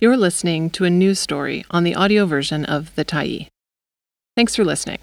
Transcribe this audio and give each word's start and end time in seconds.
You're 0.00 0.16
listening 0.16 0.70
to 0.70 0.84
a 0.84 0.90
news 0.90 1.18
story 1.18 1.64
on 1.72 1.82
the 1.82 1.96
audio 1.96 2.24
version 2.24 2.64
of 2.64 2.94
The 2.94 3.04
Tyee. 3.04 3.48
Thanks 4.36 4.54
for 4.54 4.64
listening. 4.64 5.00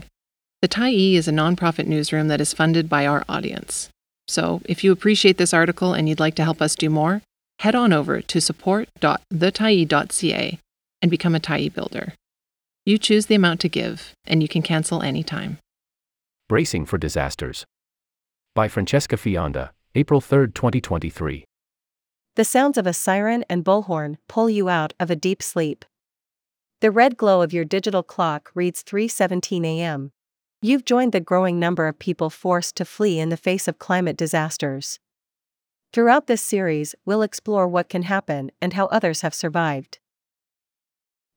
The 0.62 0.70
Tyee 0.70 1.16
is 1.16 1.28
a 1.28 1.34
nonprofit 1.34 1.86
newsroom 1.86 2.30
that 2.30 2.40
is 2.40 2.54
funded 2.54 2.88
by 2.88 3.06
our 3.06 3.26
audience. 3.28 3.90
So, 4.30 4.62
if 4.64 4.86
you 4.86 4.94
appreciate 4.94 5.38
this 5.38 5.54
article 5.54 5.94
and 5.94 6.08
you'd 6.08 6.22
like 6.22 6.36
to 6.36 6.46
help 6.46 6.62
us 6.62 6.78
do 6.78 6.90
more, 6.90 7.22
head 7.60 7.76
on 7.76 7.92
over 7.92 8.22
to 8.22 8.40
support.thetyee.ca 8.40 10.60
and 11.02 11.12
become 11.12 11.36
a 11.36 11.42
Tyee 11.42 11.74
builder. 11.74 12.14
You 12.86 12.98
choose 12.98 13.26
the 13.26 13.36
amount 13.36 13.60
to 13.60 13.68
give, 13.68 14.14
and 14.26 14.42
you 14.42 14.48
can 14.48 14.62
cancel 14.62 15.02
anytime. 15.02 15.58
Bracing 16.48 16.86
for 16.86 16.98
Disasters. 16.98 17.66
By 18.54 18.70
Francesca 18.70 19.18
Fionda, 19.18 19.72
April 19.94 20.22
3, 20.22 20.54
2023. 20.54 21.44
The 22.36 22.44
sounds 22.44 22.78
of 22.78 22.86
a 22.86 22.92
siren 22.92 23.46
and 23.50 23.64
bullhorn 23.64 24.18
pull 24.28 24.50
you 24.50 24.68
out 24.68 24.94
of 25.00 25.10
a 25.10 25.16
deep 25.16 25.42
sleep. 25.42 25.86
The 26.82 26.92
red 26.92 27.16
glow 27.16 27.42
of 27.42 27.54
your 27.54 27.64
digital 27.64 28.04
clock 28.04 28.52
reads 28.54 28.84
3:17 28.84 29.64
a.m. 29.66 30.12
You've 30.62 30.84
joined 30.84 31.14
the 31.14 31.22
growing 31.22 31.60
number 31.60 31.88
of 31.88 31.98
people 31.98 32.30
forced 32.30 32.76
to 32.76 32.86
flee 32.86 33.20
in 33.20 33.30
the 33.30 33.38
face 33.38 33.70
of 33.70 33.80
climate 33.80 34.18
disasters. 34.18 35.00
Throughout 35.94 36.28
this 36.28 36.42
series, 36.42 36.94
we'll 37.06 37.22
explore 37.22 37.70
what 37.70 37.88
can 37.88 38.04
happen 38.04 38.52
and 38.62 38.74
how 38.74 38.88
others 38.88 39.22
have 39.22 39.34
survived. 39.34 40.00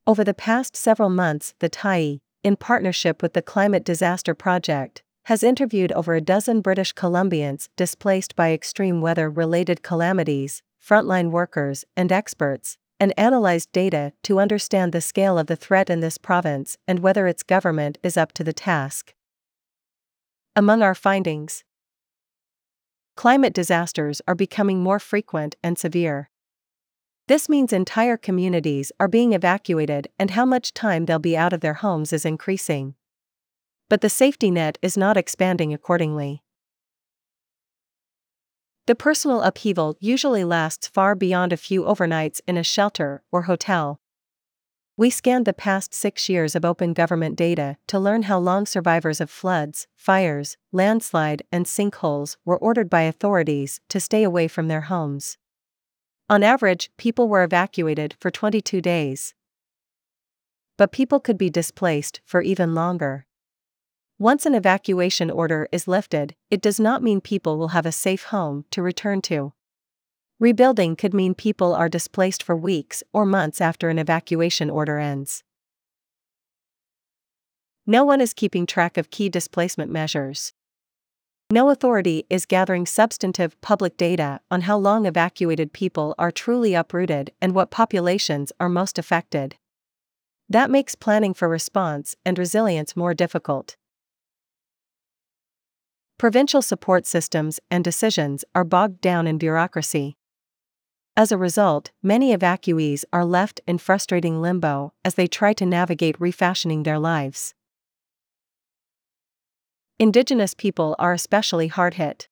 Over 0.05 0.25
the 0.25 0.35
past 0.35 0.75
several 0.75 1.11
months, 1.11 1.55
the 1.61 1.71
Tyee, 1.71 2.19
in 2.43 2.57
partnership 2.57 3.23
with 3.23 3.35
the 3.35 3.43
Climate 3.43 3.85
Disaster 3.85 4.35
Project, 4.35 5.05
has 5.29 5.43
interviewed 5.43 5.93
over 5.93 6.15
a 6.15 6.23
dozen 6.23 6.63
British 6.63 6.95
Columbians 6.95 7.69
displaced 7.77 8.35
by 8.35 8.51
extreme 8.51 9.03
weather 9.03 9.29
related 9.29 9.83
calamities, 9.83 10.63
frontline 10.83 11.31
workers, 11.31 11.85
and 11.95 12.11
experts, 12.11 12.79
and 12.99 13.13
analyzed 13.19 13.71
data 13.71 14.15
to 14.23 14.41
understand 14.41 14.91
the 14.91 15.03
scale 15.03 15.39
of 15.39 15.47
the 15.47 15.55
threat 15.55 15.91
in 15.91 16.01
this 16.01 16.17
province 16.17 16.79
and 16.89 17.01
whether 17.01 17.27
its 17.27 17.43
government 17.43 17.99
is 18.03 18.17
up 18.17 18.33
to 18.33 18.43
the 18.43 18.55
task. 18.55 19.13
Among 20.57 20.81
our 20.81 20.95
findings, 20.95 21.63
climate 23.15 23.53
disasters 23.53 24.23
are 24.27 24.35
becoming 24.35 24.83
more 24.83 24.99
frequent 24.99 25.57
and 25.63 25.77
severe. 25.77 26.31
This 27.27 27.51
means 27.51 27.75
entire 27.75 28.17
communities 28.17 28.93
are 28.99 29.09
being 29.09 29.35
evacuated 29.35 30.09
and 30.19 30.31
how 30.31 30.47
much 30.47 30.73
time 30.73 31.05
they'll 31.05 31.19
be 31.19 31.37
out 31.37 31.53
of 31.53 31.61
their 31.61 31.75
homes 31.75 32.15
is 32.15 32.25
increasing. 32.25 32.95
But 33.89 34.01
the 34.03 34.11
safety 34.11 34.51
net 34.51 34.79
is 34.83 34.97
not 34.97 35.17
expanding 35.17 35.73
accordingly. 35.73 36.43
The 38.87 38.95
personal 38.95 39.43
upheaval 39.43 39.97
usually 40.01 40.45
lasts 40.45 40.89
far 40.89 41.15
beyond 41.15 41.53
a 41.53 41.59
few 41.59 41.85
overnights 41.85 42.41
in 42.47 42.57
a 42.57 42.63
shelter 42.63 43.23
or 43.31 43.43
hotel. 43.43 44.01
We 44.99 45.11
scanned 45.11 45.45
the 45.45 45.53
past 45.53 45.95
six 45.95 46.29
years 46.29 46.57
of 46.57 46.65
open 46.65 46.93
government 46.93 47.37
data 47.37 47.77
to 47.87 48.01
learn 48.01 48.25
how 48.25 48.41
long 48.41 48.67
survivors 48.67 49.21
of 49.21 49.31
floods, 49.31 49.87
fires, 49.95 50.57
landslide, 50.73 51.45
and 51.53 51.67
sinkholes 51.67 52.37
were 52.45 52.59
ordered 52.59 52.91
by 52.91 53.03
authorities 53.03 53.81
to 53.91 54.01
stay 54.01 54.25
away 54.25 54.49
from 54.49 54.67
their 54.67 54.81
homes. 54.83 55.39
On 56.29 56.43
average, 56.43 56.91
people 56.97 57.29
were 57.29 57.45
evacuated 57.45 58.17
for 58.19 58.33
22 58.33 58.81
days. 58.81 59.35
But 60.77 60.91
people 60.91 61.21
could 61.21 61.39
be 61.39 61.49
displaced 61.49 62.21
for 62.25 62.43
even 62.43 62.75
longer. 62.75 63.28
Once 64.21 64.45
an 64.45 64.55
evacuation 64.55 65.31
order 65.31 65.69
is 65.71 65.87
lifted, 65.87 66.35
it 66.51 66.61
does 66.61 66.81
not 66.81 67.05
mean 67.05 67.21
people 67.21 67.57
will 67.57 67.69
have 67.69 67.87
a 67.87 67.93
safe 67.93 68.25
home 68.25 68.65
to 68.69 68.83
return 68.83 69.23
to. 69.23 69.53
Rebuilding 70.41 70.97
could 70.97 71.15
mean 71.15 71.37
people 71.37 71.73
are 71.73 71.89
displaced 71.89 72.43
for 72.43 72.57
weeks 72.57 73.05
or 73.13 73.25
months 73.25 73.61
after 73.61 73.89
an 73.89 73.99
evacuation 73.99 74.71
order 74.71 74.99
ends. 74.99 75.45
No 77.87 78.05
one 78.05 78.21
is 78.21 78.35
keeping 78.35 78.67
track 78.67 78.97
of 78.97 79.11
key 79.11 79.29
displacement 79.29 79.89
measures. 79.89 80.53
No 81.49 81.71
authority 81.71 82.27
is 82.29 82.45
gathering 82.45 82.87
substantive 82.87 83.59
public 83.61 83.97
data 83.97 84.41
on 84.51 84.63
how 84.63 84.77
long 84.77 85.07
evacuated 85.07 85.73
people 85.73 86.17
are 86.19 86.33
truly 86.33 86.75
uprooted 86.75 87.31
and 87.41 87.55
what 87.55 87.71
populations 87.71 88.51
are 88.59 88.69
most 88.69 88.99
affected. 88.99 89.55
That 90.49 90.73
makes 90.73 90.97
planning 90.97 91.35
for 91.35 91.49
response 91.49 92.17
and 92.25 92.37
resilience 92.37 92.97
more 92.97 93.15
difficult. 93.15 93.77
Provincial 96.19 96.63
support 96.63 97.07
systems 97.07 97.61
and 97.71 97.85
decisions 97.85 98.45
are 98.53 98.65
bogged 98.65 99.01
down 99.01 99.29
in 99.29 99.39
bureaucracy. 99.39 100.17
As 101.17 101.31
a 101.31 101.39
result, 101.39 101.93
many 102.03 102.37
evacuees 102.37 103.05
are 103.13 103.25
left 103.25 103.61
in 103.69 103.79
frustrating 103.79 104.43
limbo 104.43 104.93
as 105.05 105.15
they 105.15 105.29
try 105.29 105.53
to 105.53 105.65
navigate 105.65 106.21
refashioning 106.21 106.83
their 106.83 106.99
lives. 106.99 107.55
Indigenous 110.01 110.55
people 110.55 110.97
are 110.99 111.13
especially 111.13 111.69
hard 111.69 111.95
hit. 111.95 112.29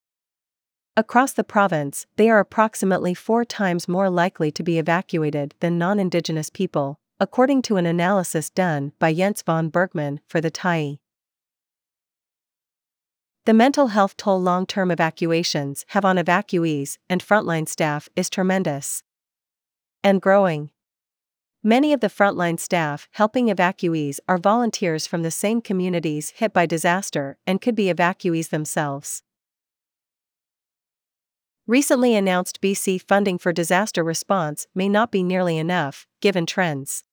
Across 0.96 1.34
the 1.34 1.44
province, 1.44 2.06
they 2.16 2.28
are 2.28 2.40
approximately 2.40 3.14
four 3.14 3.44
times 3.44 3.86
more 3.86 4.10
likely 4.10 4.50
to 4.50 4.64
be 4.64 4.80
evacuated 4.80 5.54
than 5.60 5.78
non 5.78 6.00
Indigenous 6.00 6.50
people, 6.50 6.98
according 7.20 7.62
to 7.62 7.76
an 7.76 7.86
analysis 7.86 8.50
done 8.50 8.92
by 8.98 9.14
Jens 9.14 9.42
von 9.42 9.68
Bergmann 9.68 10.18
for 10.26 10.40
the 10.40 10.50
Tyee. 10.50 10.98
The 13.46 13.54
mental 13.54 13.86
health 13.86 14.16
toll 14.16 14.42
long 14.42 14.66
term 14.66 14.90
evacuations 14.90 15.84
have 15.90 16.04
on 16.04 16.16
evacuees 16.16 16.98
and 17.08 17.24
frontline 17.24 17.68
staff 17.68 18.08
is 18.16 18.28
tremendous. 18.28 19.04
And 20.02 20.20
growing. 20.20 20.70
Many 21.62 21.92
of 21.92 22.00
the 22.00 22.08
frontline 22.08 22.58
staff 22.58 23.08
helping 23.12 23.46
evacuees 23.46 24.18
are 24.26 24.36
volunteers 24.36 25.06
from 25.06 25.22
the 25.22 25.30
same 25.30 25.60
communities 25.60 26.30
hit 26.30 26.52
by 26.52 26.66
disaster 26.66 27.38
and 27.46 27.60
could 27.60 27.76
be 27.76 27.84
evacuees 27.84 28.48
themselves. 28.48 29.22
Recently 31.68 32.16
announced 32.16 32.60
BC 32.60 33.00
funding 33.00 33.38
for 33.38 33.52
disaster 33.52 34.02
response 34.02 34.66
may 34.74 34.88
not 34.88 35.12
be 35.12 35.22
nearly 35.22 35.56
enough, 35.56 36.08
given 36.20 36.46
trends. 36.46 37.04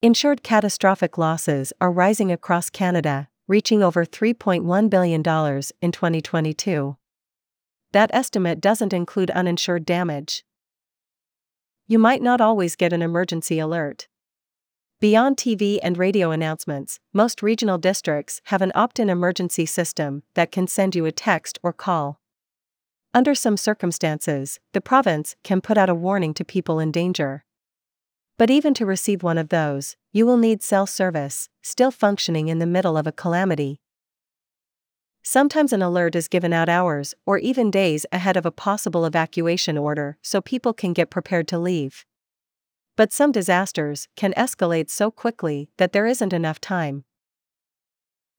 Insured 0.00 0.42
catastrophic 0.42 1.18
losses 1.18 1.74
are 1.82 1.92
rising 1.92 2.32
across 2.32 2.70
Canada, 2.70 3.28
reaching 3.46 3.82
over 3.82 4.04
$3.1 4.04 4.88
billion 4.90 5.20
in 5.20 5.92
2022. 5.92 6.96
That 7.92 8.10
estimate 8.12 8.60
doesn't 8.60 8.92
include 8.92 9.30
uninsured 9.30 9.84
damage. 9.84 10.44
You 11.86 11.98
might 11.98 12.22
not 12.22 12.40
always 12.40 12.76
get 12.76 12.92
an 12.92 13.02
emergency 13.02 13.58
alert. 13.58 14.08
Beyond 15.00 15.36
TV 15.36 15.78
and 15.82 15.98
radio 15.98 16.30
announcements, 16.30 16.98
most 17.12 17.42
regional 17.42 17.76
districts 17.76 18.40
have 18.44 18.62
an 18.62 18.72
opt 18.74 18.98
in 18.98 19.10
emergency 19.10 19.66
system 19.66 20.22
that 20.34 20.50
can 20.50 20.66
send 20.66 20.96
you 20.96 21.04
a 21.04 21.12
text 21.12 21.58
or 21.62 21.72
call. 21.72 22.20
Under 23.12 23.34
some 23.34 23.56
circumstances, 23.56 24.58
the 24.72 24.80
province 24.80 25.36
can 25.44 25.60
put 25.60 25.76
out 25.76 25.90
a 25.90 25.94
warning 25.94 26.32
to 26.34 26.44
people 26.44 26.80
in 26.80 26.90
danger. 26.90 27.44
But 28.36 28.50
even 28.50 28.74
to 28.74 28.86
receive 28.86 29.22
one 29.22 29.38
of 29.38 29.50
those, 29.50 29.96
you 30.12 30.26
will 30.26 30.36
need 30.36 30.62
cell 30.62 30.86
service, 30.86 31.48
still 31.62 31.90
functioning 31.90 32.48
in 32.48 32.58
the 32.58 32.66
middle 32.66 32.96
of 32.96 33.06
a 33.06 33.12
calamity. 33.12 33.80
Sometimes 35.22 35.72
an 35.72 35.80
alert 35.80 36.14
is 36.14 36.28
given 36.28 36.52
out 36.52 36.68
hours 36.68 37.14
or 37.24 37.38
even 37.38 37.70
days 37.70 38.04
ahead 38.12 38.36
of 38.36 38.44
a 38.44 38.50
possible 38.50 39.06
evacuation 39.06 39.78
order 39.78 40.18
so 40.20 40.40
people 40.40 40.74
can 40.74 40.92
get 40.92 41.10
prepared 41.10 41.48
to 41.48 41.58
leave. 41.58 42.04
But 42.96 43.12
some 43.12 43.32
disasters 43.32 44.06
can 44.16 44.34
escalate 44.34 44.90
so 44.90 45.10
quickly 45.10 45.70
that 45.78 45.92
there 45.92 46.06
isn't 46.06 46.32
enough 46.32 46.60
time. 46.60 47.04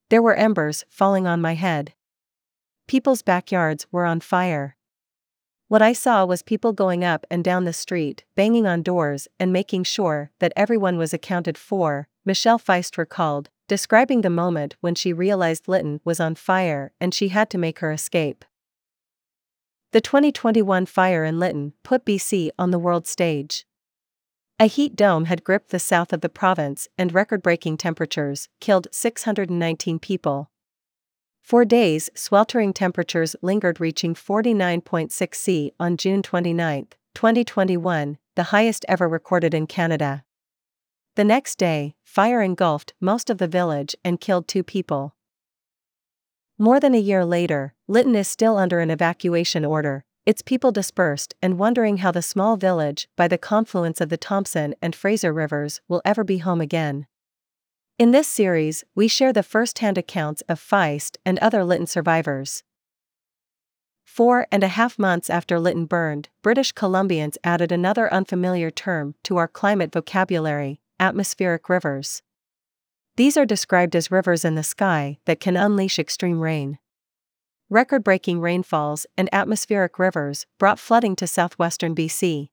There 0.09 0.22
were 0.22 0.35
embers 0.35 0.83
falling 0.89 1.25
on 1.25 1.41
my 1.41 1.56
head. 1.56 1.94
People's 2.88 3.23
backyards 3.23 3.88
were 3.91 4.06
on 4.06 4.19
fire. 4.19 4.75
What 5.67 5.81
I 5.81 5.93
saw 5.93 6.25
was 6.25 6.43
people 6.43 6.73
going 6.73 7.03
up 7.03 7.25
and 7.31 7.43
down 7.43 7.63
the 7.63 7.73
street, 7.73 8.23
banging 8.35 8.67
on 8.67 8.83
doors, 8.83 9.27
and 9.39 9.51
making 9.51 9.85
sure 9.85 10.29
that 10.39 10.53
everyone 10.56 10.97
was 10.97 11.12
accounted 11.12 11.57
for, 11.57 12.07
Michelle 12.23 12.59
Feist 12.59 13.00
recalled, 13.00 13.50
describing 13.67 14.21
the 14.21 14.29
moment 14.29 14.75
when 14.81 14.94
she 14.94 15.12
realized 15.12 15.67
Lytton 15.67 16.01
was 16.03 16.19
on 16.19 16.35
fire 16.35 16.91
and 17.01 17.15
she 17.15 17.29
had 17.29 17.50
to 17.50 17.57
make 17.57 17.79
her 17.79 17.91
escape. 17.91 18.45
The 19.91 20.01
2021 20.01 20.85
fire 20.85 21.25
in 21.25 21.39
Lytton 21.39 21.73
put 21.81 22.06
BC 22.06 22.50
on 22.59 22.69
the 22.69 22.79
world 22.79 23.07
stage. 23.07 23.65
A 24.59 24.65
heat 24.68 24.95
dome 24.95 25.25
had 25.25 25.44
gripped 25.44 25.71
the 25.71 25.79
south 25.79 26.13
of 26.13 26.21
the 26.21 26.29
province, 26.29 26.88
and 26.97 27.13
record 27.13 27.41
breaking 27.41 27.77
temperatures 27.77 28.50
killed 28.61 28.88
619 28.91 29.97
people. 30.00 30.51
For 31.45 31.63
days, 31.63 32.09
sweltering 32.15 32.74
temperatures 32.74 33.36
lingered, 33.44 33.80
reaching 33.80 34.15
49.6 34.15 35.36
C 35.36 35.71
on 35.80 35.95
June 35.95 36.24
29, 36.24 36.88
2021, 37.13 38.18
the 38.33 38.44
highest 38.45 38.83
ever 38.88 39.07
recorded 39.07 39.53
in 39.53 39.68
Canada. 39.68 40.24
The 41.13 41.24
next 41.24 41.59
day, 41.59 41.94
fire 42.03 42.42
engulfed 42.42 42.95
most 43.00 43.30
of 43.30 43.38
the 43.38 43.47
village 43.47 43.95
and 44.03 44.19
killed 44.19 44.47
two 44.47 44.63
people. 44.63 45.13
More 46.57 46.80
than 46.80 46.95
a 46.95 47.00
year 47.00 47.24
later, 47.24 47.75
Lytton 47.88 48.15
is 48.15 48.27
still 48.27 48.57
under 48.57 48.80
an 48.80 48.89
evacuation 48.89 49.63
order, 49.63 50.03
its 50.25 50.42
people 50.42 50.71
dispersed 50.71 51.36
and 51.44 51.59
wondering 51.59 51.97
how 51.97 52.09
the 52.09 52.24
small 52.24 52.57
village, 52.57 53.07
by 53.15 53.27
the 53.27 53.38
confluence 53.38 54.01
of 54.01 54.09
the 54.09 54.18
Thompson 54.18 54.74
and 54.81 54.95
Fraser 54.95 55.31
rivers, 55.31 55.80
will 55.88 56.01
ever 56.03 56.24
be 56.24 56.39
home 56.39 56.59
again. 56.59 57.06
In 57.97 58.12
this 58.12 58.27
series, 58.27 58.83
we 58.94 59.07
share 59.07 59.31
the 59.31 59.42
first 59.42 59.80
hand 59.80 59.97
accounts 59.97 60.44
of 60.50 60.59
Feist 60.59 61.15
and 61.25 61.39
other 61.39 61.63
Lytton 61.63 61.88
survivors. 61.88 62.62
Four 64.03 64.47
and 64.51 64.63
a 64.63 64.68
half 64.68 65.00
months 65.00 65.30
after 65.30 65.62
Lytton 65.62 65.86
burned, 65.86 66.27
British 66.42 66.74
Columbians 66.74 67.38
added 67.42 67.71
another 67.71 68.12
unfamiliar 68.13 68.69
term 68.69 69.15
to 69.24 69.38
our 69.38 69.47
climate 69.47 69.94
vocabulary 69.94 70.81
atmospheric 71.00 71.69
rivers. 71.69 72.21
These 73.15 73.38
are 73.38 73.45
described 73.45 73.95
as 73.95 74.12
rivers 74.12 74.44
in 74.44 74.56
the 74.56 74.63
sky 74.63 75.19
that 75.24 75.39
can 75.39 75.56
unleash 75.56 75.97
extreme 75.97 76.42
rain. 76.42 76.80
Record 77.69 78.03
breaking 78.03 78.42
rainfalls 78.42 79.06
and 79.18 79.30
atmospheric 79.31 79.97
rivers 79.97 80.45
brought 80.59 80.80
flooding 80.80 81.15
to 81.15 81.27
southwestern 81.27 81.95
BC. 81.95 82.50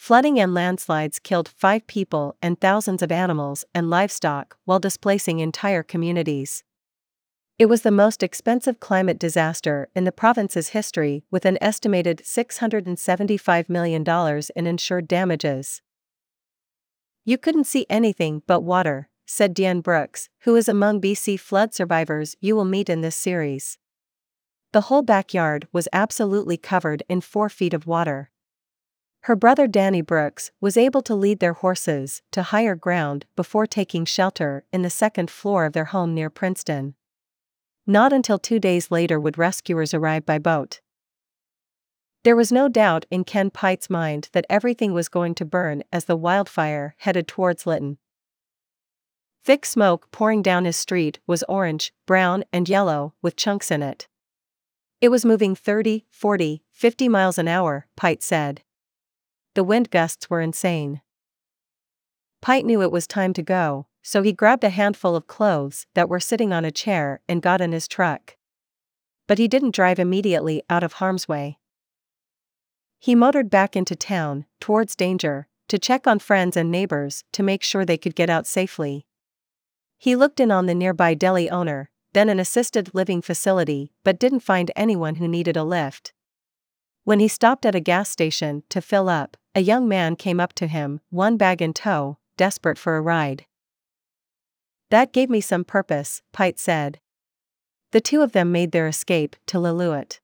Flooding 0.00 0.40
and 0.40 0.54
landslides 0.54 1.18
killed 1.18 1.46
five 1.58 1.86
people 1.86 2.34
and 2.40 2.58
thousands 2.58 3.02
of 3.02 3.12
animals 3.12 3.66
and 3.74 3.90
livestock 3.90 4.56
while 4.64 4.78
displacing 4.78 5.40
entire 5.40 5.82
communities. 5.82 6.64
It 7.58 7.66
was 7.66 7.82
the 7.82 7.90
most 7.90 8.22
expensive 8.22 8.80
climate 8.80 9.18
disaster 9.18 9.90
in 9.94 10.04
the 10.04 10.10
province's 10.10 10.70
history, 10.70 11.22
with 11.30 11.44
an 11.44 11.58
estimated 11.60 12.22
$675 12.24 13.68
million 13.68 14.42
in 14.56 14.66
insured 14.66 15.06
damages. 15.06 15.82
You 17.26 17.36
couldn't 17.36 17.64
see 17.64 17.84
anything 17.90 18.42
but 18.46 18.62
water, 18.62 19.10
said 19.26 19.54
Deanne 19.54 19.82
Brooks, 19.82 20.30
who 20.44 20.56
is 20.56 20.66
among 20.66 21.02
BC 21.02 21.38
flood 21.38 21.74
survivors 21.74 22.36
you 22.40 22.56
will 22.56 22.64
meet 22.64 22.88
in 22.88 23.02
this 23.02 23.16
series. 23.16 23.76
The 24.72 24.88
whole 24.88 25.02
backyard 25.02 25.68
was 25.72 25.88
absolutely 25.92 26.56
covered 26.56 27.02
in 27.06 27.20
four 27.20 27.50
feet 27.50 27.74
of 27.74 27.86
water. 27.86 28.30
Her 29.24 29.36
brother 29.36 29.66
Danny 29.66 30.00
Brooks 30.00 30.50
was 30.60 30.78
able 30.78 31.02
to 31.02 31.14
lead 31.14 31.40
their 31.40 31.52
horses 31.52 32.22
to 32.32 32.42
higher 32.42 32.74
ground 32.74 33.26
before 33.36 33.66
taking 33.66 34.06
shelter 34.06 34.64
in 34.72 34.80
the 34.80 34.88
second 34.88 35.30
floor 35.30 35.66
of 35.66 35.74
their 35.74 35.86
home 35.86 36.14
near 36.14 36.30
Princeton. 36.30 36.94
Not 37.86 38.12
until 38.14 38.38
two 38.38 38.58
days 38.58 38.90
later 38.90 39.20
would 39.20 39.36
rescuers 39.36 39.92
arrive 39.92 40.24
by 40.24 40.38
boat. 40.38 40.80
There 42.22 42.36
was 42.36 42.52
no 42.52 42.68
doubt 42.68 43.04
in 43.10 43.24
Ken 43.24 43.50
Pite's 43.50 43.90
mind 43.90 44.28
that 44.32 44.46
everything 44.48 44.92
was 44.92 45.08
going 45.08 45.34
to 45.36 45.44
burn 45.44 45.82
as 45.92 46.06
the 46.06 46.16
wildfire 46.16 46.94
headed 46.98 47.26
towards 47.28 47.66
Lytton. 47.66 47.98
Thick 49.42 49.64
smoke 49.64 50.10
pouring 50.12 50.42
down 50.42 50.66
his 50.66 50.76
street 50.76 51.18
was 51.26 51.42
orange, 51.44 51.92
brown, 52.06 52.44
and 52.52 52.68
yellow, 52.68 53.14
with 53.22 53.36
chunks 53.36 53.70
in 53.70 53.82
it. 53.82 54.06
It 55.00 55.08
was 55.08 55.24
moving 55.24 55.54
30, 55.54 56.04
40, 56.10 56.62
50 56.72 57.08
miles 57.08 57.38
an 57.38 57.48
hour, 57.48 57.86
Pite 57.96 58.22
said. 58.22 58.62
The 59.54 59.64
wind 59.64 59.90
gusts 59.90 60.30
were 60.30 60.40
insane. 60.40 61.00
Pite 62.40 62.64
knew 62.64 62.82
it 62.82 62.92
was 62.92 63.06
time 63.06 63.32
to 63.34 63.42
go, 63.42 63.86
so 64.02 64.22
he 64.22 64.32
grabbed 64.32 64.64
a 64.64 64.70
handful 64.70 65.16
of 65.16 65.26
clothes 65.26 65.86
that 65.94 66.08
were 66.08 66.20
sitting 66.20 66.52
on 66.52 66.64
a 66.64 66.70
chair 66.70 67.20
and 67.28 67.42
got 67.42 67.60
in 67.60 67.72
his 67.72 67.88
truck. 67.88 68.36
But 69.26 69.38
he 69.38 69.48
didn't 69.48 69.74
drive 69.74 69.98
immediately 69.98 70.62
out 70.70 70.82
of 70.82 70.94
harm's 70.94 71.28
way. 71.28 71.58
He 72.98 73.14
motored 73.14 73.50
back 73.50 73.76
into 73.76 73.96
town, 73.96 74.46
towards 74.60 74.94
danger, 74.94 75.48
to 75.68 75.78
check 75.78 76.06
on 76.06 76.18
friends 76.18 76.56
and 76.56 76.70
neighbors 76.70 77.24
to 77.32 77.42
make 77.42 77.62
sure 77.62 77.84
they 77.84 77.98
could 77.98 78.14
get 78.14 78.30
out 78.30 78.46
safely. 78.46 79.06
He 79.98 80.16
looked 80.16 80.40
in 80.40 80.50
on 80.50 80.66
the 80.66 80.74
nearby 80.74 81.14
deli 81.14 81.50
owner, 81.50 81.90
then 82.12 82.28
an 82.28 82.40
assisted 82.40 82.94
living 82.94 83.22
facility, 83.22 83.92
but 84.02 84.18
didn't 84.18 84.40
find 84.40 84.70
anyone 84.74 85.16
who 85.16 85.28
needed 85.28 85.56
a 85.56 85.64
lift. 85.64 86.12
When 87.10 87.18
he 87.18 87.26
stopped 87.26 87.66
at 87.66 87.74
a 87.74 87.80
gas 87.80 88.08
station 88.08 88.62
to 88.68 88.80
fill 88.80 89.08
up, 89.08 89.36
a 89.52 89.60
young 89.60 89.88
man 89.88 90.14
came 90.14 90.38
up 90.38 90.52
to 90.52 90.68
him, 90.68 91.00
one 91.10 91.36
bag 91.36 91.60
in 91.60 91.72
tow, 91.72 92.18
desperate 92.36 92.78
for 92.78 92.96
a 92.96 93.00
ride. 93.00 93.46
That 94.90 95.12
gave 95.12 95.28
me 95.28 95.40
some 95.40 95.64
purpose, 95.64 96.22
Pite 96.30 96.60
said. 96.60 97.00
The 97.90 98.00
two 98.00 98.22
of 98.22 98.30
them 98.30 98.52
made 98.52 98.70
their 98.70 98.86
escape 98.86 99.34
to 99.46 99.58
Lillooet. 99.58 100.20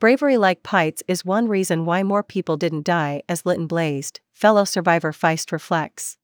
Bravery 0.00 0.36
like 0.36 0.64
Pite's 0.64 1.04
is 1.06 1.24
one 1.24 1.46
reason 1.46 1.84
why 1.84 2.02
more 2.02 2.24
people 2.24 2.56
didn't 2.56 2.84
die 2.84 3.22
as 3.28 3.46
Lytton 3.46 3.68
blazed, 3.68 4.18
fellow 4.32 4.64
survivor 4.64 5.12
Feist 5.12 5.52
reflects. 5.52 6.18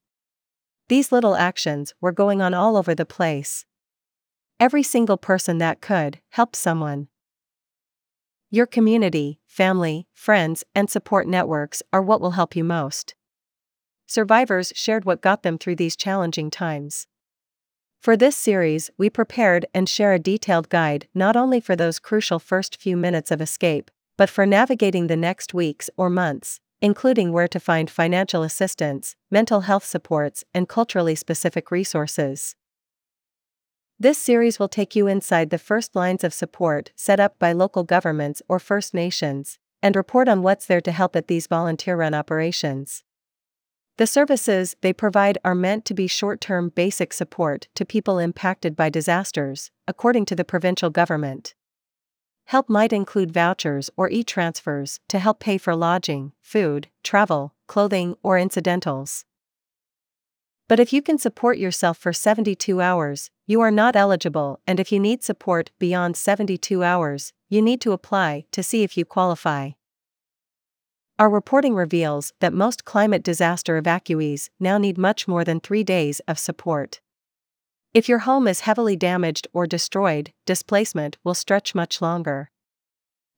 These 0.88 1.12
little 1.12 1.36
actions 1.36 1.94
were 2.00 2.10
going 2.10 2.42
on 2.42 2.54
all 2.54 2.76
over 2.76 2.92
the 2.92 3.06
place. 3.06 3.66
Every 4.58 4.82
single 4.82 5.16
person 5.16 5.58
that 5.58 5.80
could 5.80 6.18
helped 6.30 6.56
someone. 6.56 7.06
Your 8.54 8.66
community, 8.66 9.40
family, 9.46 10.06
friends, 10.12 10.62
and 10.74 10.90
support 10.90 11.26
networks 11.26 11.82
are 11.90 12.02
what 12.02 12.20
will 12.20 12.32
help 12.32 12.54
you 12.54 12.62
most. 12.62 13.14
Survivors 14.06 14.74
shared 14.76 15.06
what 15.06 15.22
got 15.22 15.42
them 15.42 15.56
through 15.56 15.76
these 15.76 15.96
challenging 15.96 16.50
times. 16.50 17.06
For 17.98 18.14
this 18.14 18.36
series, 18.36 18.90
we 18.98 19.08
prepared 19.08 19.64
and 19.72 19.88
share 19.88 20.12
a 20.12 20.18
detailed 20.18 20.68
guide 20.68 21.08
not 21.14 21.34
only 21.34 21.60
for 21.60 21.74
those 21.74 21.98
crucial 21.98 22.38
first 22.38 22.76
few 22.76 22.94
minutes 22.94 23.30
of 23.30 23.40
escape, 23.40 23.90
but 24.18 24.28
for 24.28 24.44
navigating 24.44 25.06
the 25.06 25.16
next 25.16 25.54
weeks 25.54 25.88
or 25.96 26.10
months, 26.10 26.60
including 26.82 27.32
where 27.32 27.48
to 27.48 27.58
find 27.58 27.88
financial 27.88 28.42
assistance, 28.42 29.16
mental 29.30 29.62
health 29.62 29.86
supports, 29.86 30.44
and 30.52 30.68
culturally 30.68 31.14
specific 31.14 31.70
resources. 31.70 32.54
This 34.02 34.18
series 34.18 34.58
will 34.58 34.66
take 34.66 34.96
you 34.96 35.06
inside 35.06 35.50
the 35.50 35.58
first 35.58 35.94
lines 35.94 36.24
of 36.24 36.34
support 36.34 36.90
set 36.96 37.20
up 37.20 37.38
by 37.38 37.52
local 37.52 37.84
governments 37.84 38.42
or 38.48 38.58
First 38.58 38.94
Nations, 38.94 39.60
and 39.80 39.94
report 39.94 40.26
on 40.26 40.42
what's 40.42 40.66
there 40.66 40.80
to 40.80 40.90
help 40.90 41.14
at 41.14 41.28
these 41.28 41.46
volunteer 41.46 41.94
run 41.94 42.12
operations. 42.12 43.04
The 43.98 44.08
services 44.08 44.74
they 44.80 44.92
provide 44.92 45.38
are 45.44 45.54
meant 45.54 45.84
to 45.84 45.94
be 45.94 46.08
short 46.08 46.40
term 46.40 46.70
basic 46.70 47.12
support 47.12 47.68
to 47.76 47.84
people 47.84 48.18
impacted 48.18 48.74
by 48.74 48.90
disasters, 48.90 49.70
according 49.86 50.24
to 50.24 50.34
the 50.34 50.44
provincial 50.44 50.90
government. 50.90 51.54
Help 52.46 52.68
might 52.68 52.92
include 52.92 53.30
vouchers 53.30 53.88
or 53.96 54.10
e 54.10 54.24
transfers 54.24 54.98
to 55.10 55.20
help 55.20 55.38
pay 55.38 55.58
for 55.58 55.76
lodging, 55.76 56.32
food, 56.40 56.88
travel, 57.04 57.54
clothing, 57.68 58.16
or 58.24 58.36
incidentals. 58.36 59.24
But 60.72 60.80
if 60.80 60.90
you 60.90 61.02
can 61.02 61.18
support 61.18 61.58
yourself 61.58 61.98
for 61.98 62.14
72 62.14 62.80
hours, 62.80 63.28
you 63.46 63.60
are 63.60 63.70
not 63.70 63.94
eligible, 63.94 64.58
and 64.66 64.80
if 64.80 64.90
you 64.90 64.98
need 64.98 65.22
support 65.22 65.70
beyond 65.78 66.16
72 66.16 66.82
hours, 66.82 67.34
you 67.50 67.60
need 67.60 67.78
to 67.82 67.92
apply 67.92 68.46
to 68.52 68.62
see 68.62 68.82
if 68.82 68.96
you 68.96 69.04
qualify. 69.04 69.72
Our 71.18 71.28
reporting 71.28 71.74
reveals 71.74 72.32
that 72.40 72.54
most 72.54 72.86
climate 72.86 73.22
disaster 73.22 73.78
evacuees 73.78 74.48
now 74.58 74.78
need 74.78 74.96
much 74.96 75.28
more 75.28 75.44
than 75.44 75.60
three 75.60 75.84
days 75.84 76.20
of 76.20 76.38
support. 76.38 77.02
If 77.92 78.08
your 78.08 78.20
home 78.20 78.48
is 78.48 78.60
heavily 78.60 78.96
damaged 78.96 79.48
or 79.52 79.66
destroyed, 79.66 80.32
displacement 80.46 81.18
will 81.22 81.34
stretch 81.34 81.74
much 81.74 82.00
longer. 82.00 82.50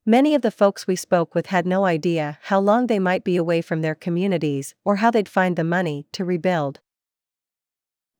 Many 0.07 0.37
of 0.37 0.43
the 0.43 0.53
folks 0.53 0.87
we 0.87 0.95
spoke 0.95 1.35
with 1.35 1.47
had 1.47 1.67
no 1.67 1.85
idea 1.85 2.39
how 2.43 2.61
long 2.61 2.87
they 2.87 3.01
might 3.01 3.25
be 3.25 3.37
away 3.37 3.61
from 3.61 3.83
their 3.83 3.97
communities 3.97 4.77
or 4.85 4.97
how 4.97 5.11
they'd 5.11 5.29
find 5.29 5.57
the 5.57 5.65
money 5.65 6.07
to 6.13 6.25
rebuild. 6.25 6.79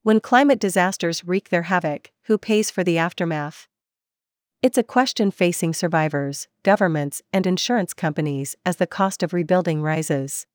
When 0.05 0.21
climate 0.21 0.61
disasters 0.61 1.25
wreak 1.25 1.49
their 1.49 1.63
havoc, 1.63 2.11
who 2.25 2.37
pays 2.37 2.71
for 2.71 2.85
the 2.85 2.99
aftermath? 2.99 3.69
It's 4.61 4.77
a 4.77 4.83
question 4.83 5.31
facing 5.31 5.73
survivors, 5.73 6.47
governments, 6.63 7.23
and 7.33 7.47
insurance 7.47 7.95
companies 7.95 8.55
as 8.67 8.77
the 8.77 8.87
cost 8.87 9.23
of 9.23 9.33
rebuilding 9.33 9.81
rises. 9.81 10.47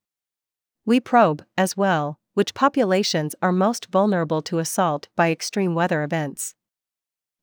We 0.86 1.00
probe, 1.00 1.44
as 1.58 1.76
well, 1.76 2.20
which 2.36 2.54
populations 2.54 3.34
are 3.42 3.52
most 3.52 3.88
vulnerable 3.88 4.44
to 4.44 4.60
assault 4.60 5.08
by 5.16 5.32
extreme 5.32 5.74
weather 5.74 6.04
events. 6.04 6.54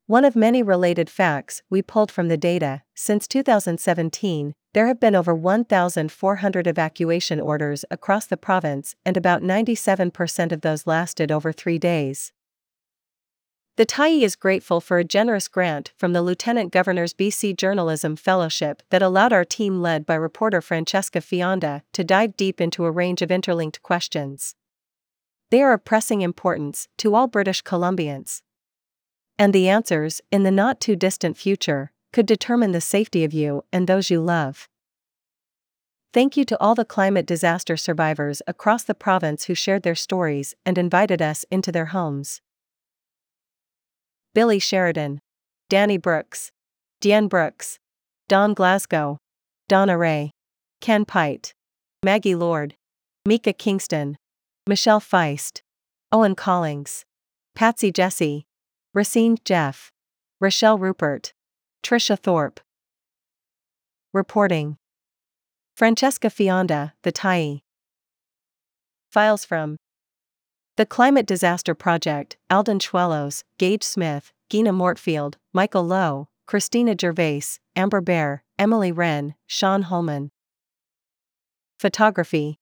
One 0.05 0.23
of 0.23 0.33
many 0.33 0.63
related 0.63 1.09
facts 1.09 1.61
we 1.69 1.81
pulled 1.81 2.09
from 2.09 2.29
the 2.29 2.37
data 2.37 2.83
since 2.95 3.27
2017, 3.27 4.53
there 4.77 4.85
have 4.85 4.99
been 4.99 5.15
over 5.15 5.33
1,400 5.33 6.67
evacuation 6.67 7.39
orders 7.39 7.83
across 7.89 8.27
the 8.27 8.37
province, 8.37 8.93
and 9.03 9.17
about 9.17 9.41
97% 9.41 10.51
of 10.51 10.61
those 10.61 10.85
lasted 10.85 11.31
over 11.31 11.51
three 11.51 11.79
days. 11.79 12.31
The 13.77 13.87
Tyee 13.87 14.21
is 14.21 14.35
grateful 14.35 14.79
for 14.79 14.99
a 14.99 15.03
generous 15.03 15.47
grant 15.47 15.93
from 15.97 16.13
the 16.13 16.21
Lieutenant 16.21 16.71
Governor's 16.71 17.15
BC 17.15 17.57
Journalism 17.57 18.15
Fellowship 18.15 18.83
that 18.91 19.01
allowed 19.01 19.33
our 19.33 19.43
team, 19.43 19.81
led 19.81 20.05
by 20.05 20.13
reporter 20.13 20.61
Francesca 20.61 21.21
Fionda, 21.21 21.81
to 21.93 22.03
dive 22.03 22.37
deep 22.37 22.61
into 22.61 22.85
a 22.85 22.91
range 22.91 23.23
of 23.23 23.31
interlinked 23.31 23.81
questions. 23.81 24.53
They 25.49 25.63
are 25.63 25.73
of 25.73 25.85
pressing 25.85 26.21
importance 26.21 26.87
to 26.99 27.15
all 27.15 27.25
British 27.25 27.63
Columbians. 27.63 28.43
And 29.39 29.53
the 29.53 29.69
answers, 29.69 30.21
in 30.31 30.43
the 30.43 30.51
not 30.51 30.79
too 30.79 30.95
distant 30.95 31.35
future, 31.35 31.91
could 32.17 32.25
determine 32.25 32.71
the 32.71 32.81
safety 32.81 33.23
of 33.23 33.31
you 33.31 33.63
and 33.71 33.85
those 33.85 34.09
you 34.09 34.19
love. 34.19 34.67
Thank 36.15 36.35
you 36.35 36.45
to 36.45 36.59
all 36.59 36.73
the 36.73 36.83
climate 36.83 37.27
disaster 37.27 37.77
survivors 37.77 38.41
across 38.47 38.83
the 38.83 38.95
province 38.95 39.43
who 39.43 39.53
shared 39.53 39.83
their 39.83 39.93
stories 39.93 40.55
and 40.65 40.79
invited 40.79 41.21
us 41.21 41.45
into 41.51 41.71
their 41.71 41.93
homes. 41.97 42.41
Billy 44.33 44.57
Sheridan, 44.57 45.21
Danny 45.69 45.99
Brooks, 45.99 46.49
Deanne 47.03 47.29
Brooks, 47.29 47.77
Don 48.27 48.55
Glasgow, 48.55 49.19
Donna 49.69 49.95
Ray, 49.95 50.31
Ken 50.81 51.05
Pite, 51.05 51.53
Maggie 52.03 52.33
Lord, 52.33 52.73
Mika 53.27 53.53
Kingston, 53.53 54.17
Michelle 54.65 55.01
Feist, 55.01 55.61
Owen 56.11 56.33
Collings, 56.33 57.05
Patsy 57.53 57.91
Jesse, 57.91 58.47
Racine 58.95 59.37
Jeff, 59.45 59.91
Rochelle 60.41 60.79
Rupert, 60.79 61.33
Trisha 61.83 62.17
Thorpe. 62.17 62.59
Reporting 64.13 64.77
Francesca 65.75 66.29
Fionda, 66.29 66.93
The 67.03 67.11
Tyee. 67.11 67.61
Files 69.11 69.45
from 69.45 69.77
The 70.75 70.85
Climate 70.85 71.25
Disaster 71.25 71.75
Project, 71.75 72.37
Alden 72.49 72.79
Schwellos, 72.79 73.43
Gage 73.57 73.83
Smith, 73.83 74.33
Gina 74.49 74.73
Mortfield, 74.73 75.35
Michael 75.53 75.83
Lowe, 75.85 76.27
Christina 76.45 76.95
Gervais, 76.99 77.59
Amber 77.75 78.01
Bear, 78.01 78.43
Emily 78.57 78.91
Wren, 78.91 79.35
Sean 79.45 79.83
Holman. 79.83 80.31
Photography 81.79 82.57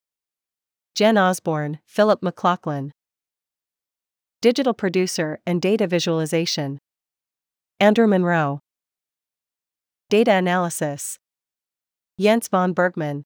Jen 0.94 1.16
Osborne, 1.16 1.78
Philip 1.86 2.22
McLaughlin. 2.22 2.92
Digital 4.42 4.74
producer 4.74 5.38
and 5.46 5.62
data 5.62 5.86
visualization 5.86 6.78
Andrew 7.80 8.06
Monroe. 8.06 8.60
Data 10.08 10.34
analysis 10.34 11.18
Jens 12.16 12.46
von 12.46 12.72
Bergmann. 12.72 13.24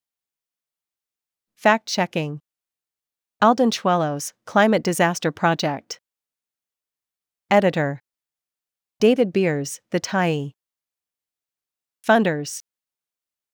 Fact 1.55 1.87
checking 1.87 2.41
Alden 3.43 3.71
Schwellos, 3.71 4.33
Climate 4.47 4.83
Disaster 4.83 5.31
Project. 5.31 6.01
Editor 7.51 8.01
David 8.99 9.31
Beers, 9.31 9.83
The 9.91 10.01
Tyee. 10.01 10.53
Funders 12.03 12.63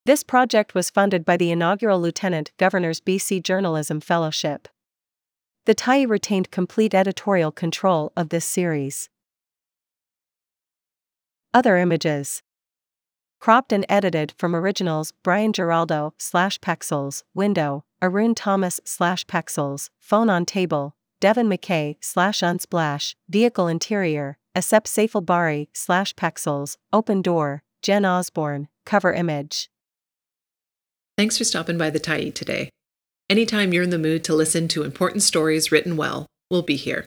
This 0.04 0.22
project 0.22 0.76
was 0.76 0.88
funded 0.88 1.24
by 1.24 1.36
the 1.36 1.50
inaugural 1.50 2.00
Lieutenant 2.00 2.52
Governor's 2.58 3.00
BC 3.00 3.42
Journalism 3.42 4.00
Fellowship. 4.00 4.68
The 5.64 5.74
Tyee 5.74 6.08
retained 6.08 6.52
complete 6.52 6.94
editorial 6.94 7.50
control 7.50 8.12
of 8.16 8.28
this 8.28 8.44
series. 8.44 9.10
Other 11.52 11.76
images 11.76 12.44
Cropped 13.40 13.72
and 13.72 13.86
edited 13.88 14.32
from 14.38 14.56
originals 14.56 15.12
Brian 15.22 15.52
Giraldo 15.52 16.14
slash 16.18 16.58
Pexels, 16.60 17.22
window, 17.34 17.84
Arun 18.02 18.34
Thomas 18.34 18.80
slash 18.84 19.24
Pexels, 19.26 19.90
phone 19.98 20.28
on 20.30 20.44
table, 20.44 20.96
Devin 21.20 21.48
McKay 21.48 21.96
slash 22.00 22.40
Unsplash, 22.40 23.14
vehicle 23.28 23.68
interior, 23.68 24.38
Asep 24.54 24.84
Saiful 24.84 25.24
Bari 25.24 25.68
slash 25.72 26.14
Pexels, 26.14 26.76
open 26.92 27.22
door, 27.22 27.62
Jen 27.82 28.04
Osborne, 28.04 28.68
cover 28.84 29.12
image. 29.12 29.70
Thanks 31.16 31.38
for 31.38 31.44
stopping 31.44 31.78
by 31.78 31.90
the 31.90 32.00
Tyee 32.00 32.34
today. 32.34 32.70
Anytime 33.28 33.72
you're 33.72 33.82
in 33.82 33.90
the 33.90 33.98
mood 33.98 34.22
to 34.24 34.34
listen 34.34 34.68
to 34.68 34.82
important 34.82 35.22
stories 35.22 35.72
written 35.72 35.96
well, 35.96 36.26
we'll 36.50 36.62
be 36.62 36.76
here. 36.76 37.04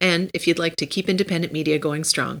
And 0.00 0.30
if 0.32 0.46
you'd 0.46 0.58
like 0.58 0.76
to 0.76 0.86
keep 0.86 1.08
independent 1.08 1.52
media 1.52 1.78
going 1.78 2.04
strong, 2.04 2.40